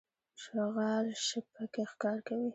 شغال 0.41 1.05
شپه 1.25 1.63
کې 1.73 1.83
ښکار 1.91 2.17
کوي. 2.27 2.49